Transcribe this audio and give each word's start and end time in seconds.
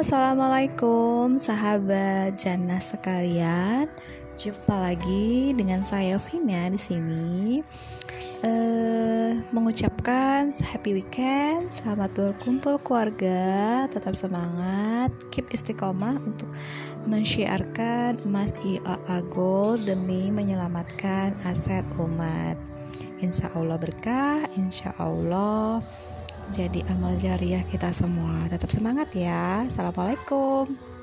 assalamualaikum 0.00 1.36
sahabat 1.36 2.40
jannah 2.40 2.80
sekalian. 2.80 3.84
Jumpa 4.36 4.72
lagi 4.72 5.52
dengan 5.56 5.84
saya 5.84 6.16
Vina 6.16 6.68
di 6.72 6.80
sini. 6.80 7.60
Uh, 8.44 9.40
mengucapkan 9.52 10.52
happy 10.52 11.00
weekend, 11.00 11.72
selamat 11.72 12.12
berkumpul 12.12 12.76
keluarga, 12.84 13.84
tetap 13.88 14.12
semangat, 14.12 15.12
keep 15.32 15.48
istiqomah 15.48 16.20
untuk 16.20 16.48
mensyiarkan 17.08 18.20
emas 18.28 18.52
IAA 18.60 19.18
Gold 19.32 19.88
demi 19.88 20.28
menyelamatkan 20.28 21.32
aset 21.48 21.84
umat. 21.96 22.56
Insya 23.24 23.48
Allah 23.56 23.80
berkah, 23.80 24.44
insya 24.56 24.92
Allah 25.00 25.80
jadi 26.54 26.82
amal 26.92 27.18
jariah 27.18 27.62
kita 27.66 27.90
semua. 27.90 28.46
Tetap 28.46 28.70
semangat 28.70 29.10
ya. 29.14 29.66
Assalamualaikum. 29.66 30.95